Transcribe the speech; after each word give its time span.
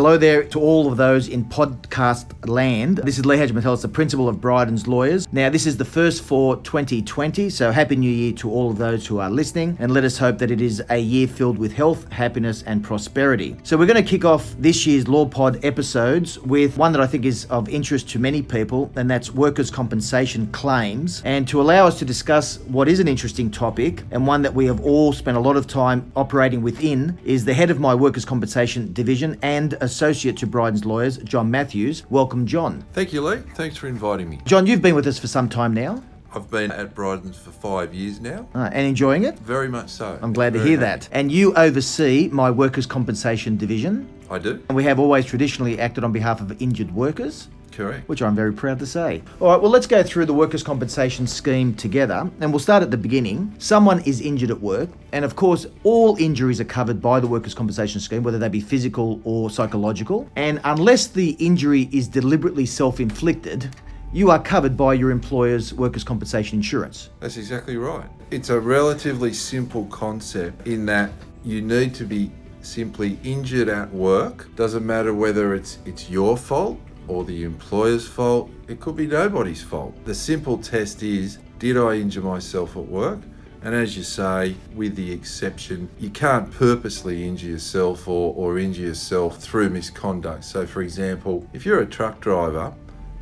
Hello 0.00 0.16
there 0.16 0.44
to 0.44 0.58
all 0.58 0.90
of 0.90 0.96
those 0.96 1.28
in 1.28 1.44
podcast 1.44 2.48
land. 2.48 2.96
This 3.04 3.18
is 3.18 3.26
Lee 3.26 3.36
Hagipantelis, 3.36 3.82
the 3.82 3.88
principal 3.88 4.30
of 4.30 4.40
Bryden's 4.40 4.88
Lawyers. 4.88 5.30
Now, 5.30 5.50
this 5.50 5.66
is 5.66 5.76
the 5.76 5.84
first 5.84 6.22
for 6.22 6.56
2020, 6.56 7.50
so 7.50 7.70
Happy 7.70 7.96
New 7.96 8.10
Year 8.10 8.32
to 8.36 8.50
all 8.50 8.70
of 8.70 8.78
those 8.78 9.06
who 9.06 9.18
are 9.18 9.28
listening, 9.28 9.76
and 9.78 9.92
let 9.92 10.04
us 10.04 10.16
hope 10.16 10.38
that 10.38 10.50
it 10.50 10.62
is 10.62 10.82
a 10.88 10.96
year 10.96 11.28
filled 11.28 11.58
with 11.58 11.74
health, 11.74 12.10
happiness, 12.10 12.62
and 12.62 12.82
prosperity. 12.82 13.58
So, 13.62 13.76
we're 13.76 13.84
going 13.84 14.02
to 14.02 14.10
kick 14.10 14.24
off 14.24 14.54
this 14.58 14.86
year's 14.86 15.06
Law 15.06 15.26
Pod 15.26 15.62
episodes 15.66 16.38
with 16.38 16.78
one 16.78 16.92
that 16.92 17.02
I 17.02 17.06
think 17.06 17.26
is 17.26 17.44
of 17.50 17.68
interest 17.68 18.08
to 18.08 18.18
many 18.18 18.40
people, 18.40 18.90
and 18.96 19.10
that's 19.10 19.34
workers' 19.34 19.70
compensation 19.70 20.46
claims. 20.46 21.20
And 21.26 21.46
to 21.48 21.60
allow 21.60 21.86
us 21.86 21.98
to 21.98 22.06
discuss 22.06 22.58
what 22.60 22.88
is 22.88 23.00
an 23.00 23.06
interesting 23.06 23.50
topic 23.50 24.04
and 24.12 24.26
one 24.26 24.40
that 24.40 24.54
we 24.54 24.64
have 24.64 24.80
all 24.80 25.12
spent 25.12 25.36
a 25.36 25.40
lot 25.40 25.58
of 25.58 25.66
time 25.66 26.10
operating 26.16 26.62
within 26.62 27.18
is 27.22 27.44
the 27.44 27.52
head 27.52 27.68
of 27.68 27.78
my 27.78 27.94
workers' 27.94 28.24
compensation 28.24 28.94
division 28.94 29.38
and 29.42 29.74
associate 29.90 30.36
to 30.38 30.46
Bryden's 30.46 30.84
lawyers, 30.84 31.18
John 31.18 31.50
Matthews. 31.50 32.04
Welcome, 32.10 32.46
John. 32.46 32.84
Thank 32.92 33.12
you, 33.12 33.22
Lee. 33.22 33.38
Thanks 33.54 33.76
for 33.76 33.88
inviting 33.88 34.30
me. 34.30 34.40
John, 34.44 34.66
you've 34.66 34.82
been 34.82 34.94
with 34.94 35.06
us 35.06 35.18
for 35.18 35.26
some 35.26 35.48
time 35.48 35.74
now 35.74 36.02
I've 36.32 36.48
been 36.48 36.70
at 36.70 36.94
Bryden's 36.94 37.36
for 37.36 37.50
five 37.50 37.92
years 37.92 38.20
now. 38.20 38.48
uh, 38.54 38.70
and 38.72 38.86
enjoying 38.86 39.24
it. 39.24 39.36
Very 39.40 39.68
much 39.68 39.90
so. 39.90 40.16
I'm 40.22 40.32
glad 40.32 40.52
to 40.52 40.60
hear 40.60 40.78
happy. 40.78 41.00
that. 41.00 41.08
And 41.10 41.32
you 41.32 41.52
oversee 41.54 42.28
my 42.30 42.50
workers' 42.50 42.86
compensation 42.86 43.56
division. 43.56 44.08
I 44.30 44.38
do. 44.38 44.62
And 44.68 44.76
we 44.76 44.84
have 44.84 45.00
always 45.00 45.26
traditionally 45.26 45.80
acted 45.80 46.04
on 46.04 46.12
behalf 46.12 46.40
of 46.40 46.62
injured 46.62 46.92
workers. 46.94 47.48
Correct. 47.72 48.08
which 48.08 48.22
I'm 48.22 48.34
very 48.34 48.52
proud 48.52 48.78
to 48.80 48.86
say. 48.86 49.22
All 49.40 49.48
right, 49.48 49.60
well, 49.60 49.70
let's 49.70 49.86
go 49.86 50.02
through 50.02 50.26
the 50.26 50.34
workers' 50.34 50.62
compensation 50.62 51.26
scheme 51.26 51.74
together, 51.74 52.30
and 52.40 52.52
we'll 52.52 52.60
start 52.60 52.82
at 52.82 52.90
the 52.90 52.96
beginning. 52.96 53.54
Someone 53.58 54.00
is 54.00 54.20
injured 54.20 54.50
at 54.50 54.60
work, 54.60 54.88
and 55.12 55.24
of 55.24 55.36
course, 55.36 55.66
all 55.84 56.16
injuries 56.16 56.60
are 56.60 56.64
covered 56.64 57.00
by 57.00 57.20
the 57.20 57.26
workers' 57.26 57.54
compensation 57.54 58.00
scheme, 58.00 58.22
whether 58.22 58.38
they 58.38 58.48
be 58.48 58.60
physical 58.60 59.20
or 59.24 59.50
psychological. 59.50 60.28
And 60.36 60.60
unless 60.64 61.06
the 61.06 61.30
injury 61.38 61.88
is 61.92 62.08
deliberately 62.08 62.66
self 62.66 63.00
inflicted, 63.00 63.74
you 64.12 64.30
are 64.30 64.42
covered 64.42 64.76
by 64.76 64.94
your 64.94 65.10
employer's 65.10 65.72
workers' 65.72 66.02
compensation 66.02 66.58
insurance. 66.58 67.10
That's 67.20 67.36
exactly 67.36 67.76
right. 67.76 68.08
It's 68.30 68.50
a 68.50 68.58
relatively 68.58 69.32
simple 69.32 69.84
concept 69.86 70.66
in 70.66 70.84
that 70.86 71.12
you 71.44 71.62
need 71.62 71.94
to 71.94 72.04
be 72.04 72.30
simply 72.62 73.18
injured 73.24 73.68
at 73.68 73.92
work. 73.92 74.54
Doesn't 74.56 74.84
matter 74.84 75.14
whether 75.14 75.54
it's 75.54 75.78
it's 75.86 76.10
your 76.10 76.36
fault 76.36 76.78
or 77.10 77.24
the 77.24 77.42
employer's 77.42 78.06
fault. 78.06 78.50
It 78.68 78.80
could 78.80 78.96
be 78.96 79.06
nobody's 79.06 79.62
fault. 79.62 79.94
The 80.04 80.14
simple 80.14 80.56
test 80.56 81.02
is 81.02 81.38
did 81.58 81.76
I 81.76 81.96
injure 81.96 82.22
myself 82.22 82.76
at 82.76 82.86
work? 82.86 83.18
And 83.62 83.74
as 83.74 83.96
you 83.96 84.02
say, 84.02 84.54
with 84.74 84.96
the 84.96 85.12
exception, 85.12 85.90
you 85.98 86.08
can't 86.08 86.50
purposely 86.50 87.26
injure 87.26 87.48
yourself 87.48 88.08
or, 88.08 88.32
or 88.34 88.58
injure 88.58 88.82
yourself 88.82 89.38
through 89.38 89.68
misconduct. 89.68 90.44
So, 90.44 90.66
for 90.66 90.80
example, 90.80 91.46
if 91.52 91.66
you're 91.66 91.80
a 91.80 91.86
truck 91.86 92.20
driver 92.20 92.72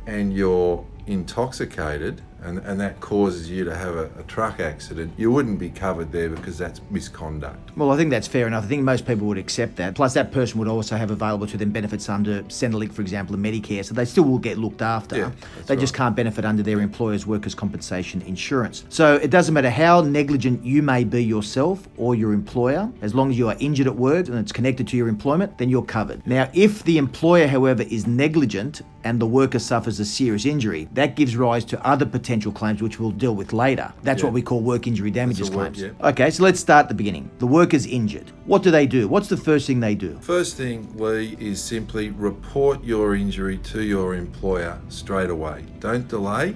and 0.05 0.33
you're 0.33 0.85
intoxicated 1.07 2.21
and, 2.43 2.59
and 2.59 2.79
that 2.79 2.99
causes 2.99 3.49
you 3.49 3.63
to 3.65 3.75
have 3.75 3.95
a, 3.95 4.09
a 4.17 4.23
truck 4.23 4.59
accident, 4.59 5.13
you 5.17 5.31
wouldn't 5.31 5.59
be 5.59 5.69
covered 5.69 6.11
there 6.11 6.29
because 6.29 6.57
that's 6.57 6.81
misconduct. 6.89 7.75
Well, 7.75 7.91
I 7.91 7.97
think 7.97 8.09
that's 8.09 8.27
fair 8.27 8.47
enough. 8.47 8.63
I 8.63 8.67
think 8.67 8.83
most 8.83 9.05
people 9.05 9.27
would 9.27 9.37
accept 9.37 9.75
that. 9.77 9.95
Plus, 9.95 10.13
that 10.13 10.31
person 10.31 10.59
would 10.59 10.67
also 10.67 10.95
have 10.95 11.11
available 11.11 11.47
to 11.47 11.57
them 11.57 11.71
benefits 11.71 12.07
under 12.09 12.43
Centrelink, 12.43 12.93
for 12.93 13.01
example, 13.01 13.35
and 13.35 13.45
Medicare, 13.45 13.83
so 13.83 13.93
they 13.93 14.05
still 14.05 14.23
will 14.23 14.39
get 14.39 14.57
looked 14.57 14.81
after. 14.81 15.17
Yeah, 15.17 15.31
they 15.65 15.75
just 15.75 15.93
can't 15.93 16.15
benefit 16.15 16.45
under 16.45 16.63
their 16.63 16.79
employer's 16.79 17.25
workers' 17.25 17.55
compensation 17.55 18.21
insurance. 18.21 18.85
So 18.89 19.15
it 19.15 19.29
doesn't 19.29 19.53
matter 19.53 19.69
how 19.69 20.01
negligent 20.01 20.63
you 20.63 20.81
may 20.81 21.03
be 21.03 21.23
yourself 21.23 21.87
or 21.97 22.15
your 22.15 22.33
employer, 22.33 22.91
as 23.01 23.13
long 23.13 23.31
as 23.31 23.37
you 23.37 23.49
are 23.49 23.55
injured 23.59 23.87
at 23.87 23.95
work 23.95 24.27
and 24.27 24.37
it's 24.37 24.51
connected 24.51 24.87
to 24.89 24.97
your 24.97 25.07
employment, 25.07 25.57
then 25.57 25.69
you're 25.69 25.83
covered. 25.83 26.25
Now, 26.25 26.49
if 26.53 26.83
the 26.83 26.97
employer, 26.97 27.47
however, 27.47 27.83
is 27.83 28.07
negligent 28.07 28.81
and 29.03 29.19
the 29.19 29.25
worker 29.25 29.59
suffers 29.59 29.99
a 29.99 30.05
serious 30.05 30.45
injury, 30.45 30.87
that 30.93 31.15
gives 31.15 31.35
rise 31.35 31.63
to 31.65 31.87
other 31.87 32.05
potential 32.05 32.28
claims 32.37 32.81
which 32.81 32.99
we'll 32.99 33.11
deal 33.11 33.35
with 33.35 33.53
later. 33.53 33.91
That's 34.03 34.21
Yeah. 34.21 34.27
what 34.27 34.33
we 34.33 34.41
call 34.41 34.61
work 34.61 34.87
injury 34.87 35.11
damages 35.11 35.49
a 35.49 35.51
word, 35.51 35.73
claims. 35.73 35.93
yeah. 35.99 36.09
Okay, 36.09 36.29
so 36.29 36.43
let's 36.43 36.59
start 36.59 36.83
at 36.85 36.89
the 36.89 36.95
beginning. 36.95 37.29
The 37.39 37.47
worker's 37.47 37.85
injured. 37.85 38.31
What 38.45 38.63
do 38.63 38.71
they 38.71 38.85
do? 38.85 39.07
What's 39.07 39.27
the 39.29 39.37
first 39.37 39.67
thing 39.67 39.79
they 39.79 39.95
do? 39.95 40.17
First 40.21 40.55
thing, 40.57 40.87
Lee, 40.97 41.35
is 41.39 41.61
simply 41.61 42.09
report 42.11 42.83
your 42.83 43.15
injury 43.15 43.57
to 43.73 43.81
your 43.83 44.15
employer 44.15 44.77
straight 44.89 45.29
away. 45.29 45.65
Don't 45.79 46.07
delay. 46.07 46.55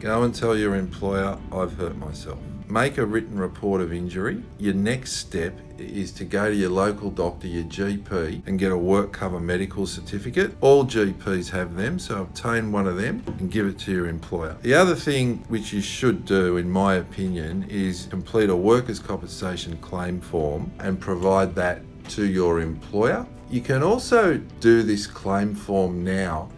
Go 0.00 0.22
and 0.24 0.34
tell 0.34 0.56
your 0.56 0.74
employer, 0.76 1.38
I've 1.50 1.72
hurt 1.74 1.96
myself. 1.96 2.38
Make 2.68 2.98
a 2.98 3.06
written 3.06 3.38
report 3.38 3.80
of 3.80 3.92
injury. 3.92 4.42
Your 4.58 4.74
next 4.74 5.12
step 5.12 5.56
is 5.78 6.10
to 6.12 6.24
go 6.24 6.50
to 6.50 6.54
your 6.54 6.70
local 6.70 7.10
doctor, 7.10 7.46
your 7.46 7.62
GP, 7.64 8.42
and 8.46 8.58
get 8.58 8.72
a 8.72 8.76
work 8.76 9.12
cover 9.12 9.38
medical 9.38 9.86
certificate. 9.86 10.56
All 10.60 10.84
GPs 10.84 11.48
have 11.50 11.76
them, 11.76 12.00
so 12.00 12.22
obtain 12.22 12.72
one 12.72 12.88
of 12.88 12.96
them 12.96 13.22
and 13.38 13.52
give 13.52 13.66
it 13.66 13.78
to 13.80 13.92
your 13.92 14.08
employer. 14.08 14.56
The 14.62 14.74
other 14.74 14.96
thing 14.96 15.44
which 15.46 15.72
you 15.72 15.80
should 15.80 16.24
do, 16.24 16.56
in 16.56 16.68
my 16.68 16.94
opinion, 16.94 17.66
is 17.68 18.06
complete 18.10 18.50
a 18.50 18.56
workers' 18.56 18.98
compensation 18.98 19.76
claim 19.76 20.20
form 20.20 20.72
and 20.80 21.00
provide 21.00 21.54
that 21.54 21.82
to 22.10 22.26
your 22.26 22.60
employer. 22.60 23.26
You 23.48 23.60
can 23.60 23.84
also 23.84 24.38
do 24.58 24.82
this 24.82 25.06
claim 25.06 25.54
form 25.54 26.02
now 26.02 26.48